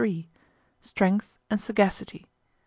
Strength 0.81 1.37
and 1.51 1.61
Sagacity. 1.61 2.25